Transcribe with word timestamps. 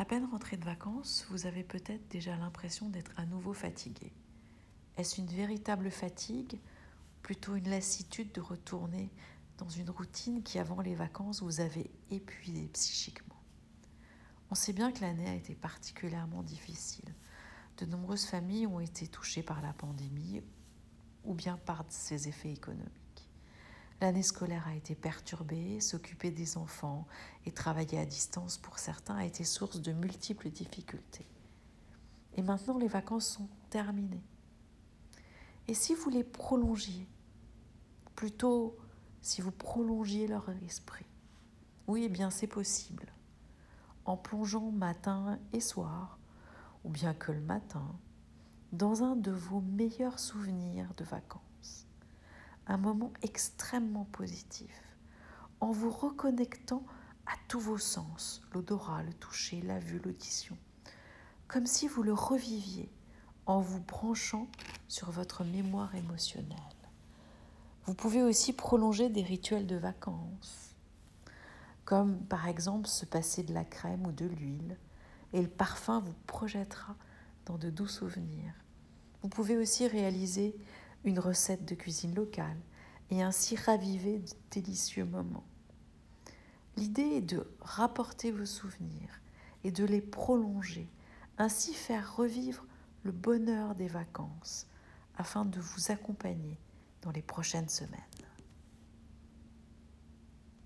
À 0.00 0.06
peine 0.06 0.24
rentré 0.24 0.56
de 0.56 0.64
vacances, 0.64 1.26
vous 1.28 1.44
avez 1.44 1.62
peut-être 1.62 2.08
déjà 2.08 2.34
l'impression 2.34 2.88
d'être 2.88 3.12
à 3.18 3.26
nouveau 3.26 3.52
fatigué. 3.52 4.14
Est-ce 4.96 5.20
une 5.20 5.26
véritable 5.26 5.90
fatigue, 5.90 6.58
plutôt 7.20 7.54
une 7.54 7.68
lassitude 7.68 8.32
de 8.32 8.40
retourner 8.40 9.10
dans 9.58 9.68
une 9.68 9.90
routine 9.90 10.42
qui, 10.42 10.58
avant 10.58 10.80
les 10.80 10.94
vacances, 10.94 11.42
vous 11.42 11.60
avait 11.60 11.90
épuisé 12.10 12.68
psychiquement? 12.68 13.42
On 14.50 14.54
sait 14.54 14.72
bien 14.72 14.90
que 14.90 15.02
l'année 15.02 15.28
a 15.28 15.34
été 15.34 15.54
particulièrement 15.54 16.42
difficile. 16.42 17.14
De 17.76 17.84
nombreuses 17.84 18.24
familles 18.24 18.66
ont 18.68 18.80
été 18.80 19.06
touchées 19.06 19.42
par 19.42 19.60
la 19.60 19.74
pandémie 19.74 20.40
ou 21.24 21.34
bien 21.34 21.58
par 21.58 21.84
ses 21.90 22.26
effets 22.26 22.52
économiques. 22.52 23.09
L'année 24.00 24.22
scolaire 24.22 24.66
a 24.66 24.74
été 24.74 24.94
perturbée, 24.94 25.78
s'occuper 25.80 26.30
des 26.30 26.56
enfants 26.56 27.06
et 27.44 27.52
travailler 27.52 27.98
à 27.98 28.06
distance 28.06 28.56
pour 28.56 28.78
certains 28.78 29.16
a 29.16 29.26
été 29.26 29.44
source 29.44 29.82
de 29.82 29.92
multiples 29.92 30.48
difficultés. 30.48 31.26
Et 32.34 32.42
maintenant, 32.42 32.78
les 32.78 32.88
vacances 32.88 33.28
sont 33.28 33.48
terminées. 33.68 34.24
Et 35.68 35.74
si 35.74 35.94
vous 35.94 36.08
les 36.08 36.24
prolongiez, 36.24 37.06
plutôt 38.16 38.78
si 39.20 39.42
vous 39.42 39.52
prolongiez 39.52 40.26
leur 40.26 40.48
esprit, 40.64 41.06
oui, 41.86 42.04
eh 42.06 42.08
bien 42.08 42.30
c'est 42.30 42.46
possible. 42.46 43.12
En 44.06 44.16
plongeant 44.16 44.70
matin 44.70 45.38
et 45.52 45.60
soir, 45.60 46.18
ou 46.84 46.88
bien 46.88 47.12
que 47.12 47.32
le 47.32 47.42
matin, 47.42 47.98
dans 48.72 49.02
un 49.02 49.14
de 49.14 49.30
vos 49.30 49.60
meilleurs 49.60 50.18
souvenirs 50.18 50.94
de 50.96 51.04
vacances 51.04 51.89
un 52.70 52.76
moment 52.76 53.12
extrêmement 53.22 54.04
positif, 54.04 54.70
en 55.60 55.72
vous 55.72 55.90
reconnectant 55.90 56.84
à 57.26 57.32
tous 57.48 57.58
vos 57.58 57.78
sens, 57.78 58.42
l'odorat, 58.52 59.02
le 59.02 59.12
toucher, 59.12 59.60
la 59.62 59.80
vue, 59.80 60.00
l'audition, 60.04 60.56
comme 61.48 61.66
si 61.66 61.88
vous 61.88 62.04
le 62.04 62.12
reviviez 62.12 62.88
en 63.46 63.60
vous 63.60 63.80
branchant 63.80 64.46
sur 64.86 65.10
votre 65.10 65.42
mémoire 65.42 65.94
émotionnelle. 65.96 66.56
Vous 67.86 67.94
pouvez 67.94 68.22
aussi 68.22 68.52
prolonger 68.52 69.08
des 69.08 69.22
rituels 69.22 69.66
de 69.66 69.76
vacances, 69.76 70.76
comme 71.84 72.20
par 72.26 72.46
exemple 72.46 72.86
se 72.86 73.04
passer 73.04 73.42
de 73.42 73.52
la 73.52 73.64
crème 73.64 74.06
ou 74.06 74.12
de 74.12 74.26
l'huile, 74.26 74.78
et 75.32 75.42
le 75.42 75.48
parfum 75.48 75.98
vous 75.98 76.14
projettera 76.28 76.94
dans 77.46 77.58
de 77.58 77.68
doux 77.68 77.88
souvenirs. 77.88 78.54
Vous 79.22 79.28
pouvez 79.28 79.56
aussi 79.56 79.88
réaliser 79.88 80.54
une 81.04 81.18
recette 81.18 81.64
de 81.64 81.74
cuisine 81.74 82.14
locale 82.14 82.58
et 83.10 83.22
ainsi 83.22 83.56
raviver 83.56 84.18
de 84.18 84.32
délicieux 84.50 85.04
moments. 85.04 85.44
L'idée 86.76 87.16
est 87.16 87.20
de 87.20 87.46
rapporter 87.60 88.30
vos 88.30 88.46
souvenirs 88.46 89.20
et 89.64 89.70
de 89.70 89.84
les 89.84 90.00
prolonger, 90.00 90.88
ainsi 91.38 91.74
faire 91.74 92.16
revivre 92.16 92.64
le 93.02 93.12
bonheur 93.12 93.74
des 93.74 93.88
vacances 93.88 94.66
afin 95.16 95.44
de 95.44 95.60
vous 95.60 95.90
accompagner 95.90 96.58
dans 97.02 97.10
les 97.10 97.22
prochaines 97.22 97.68
semaines. 97.68 98.00